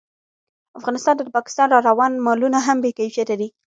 افغانستان 0.79 1.15
ته 1.17 1.23
د 1.25 1.29
پاکستان 1.37 1.67
راروان 1.71 2.11
مالونه 2.25 2.59
هم 2.67 2.77
بې 2.83 2.91
کیفیته 2.99 3.33
دي 3.39 3.49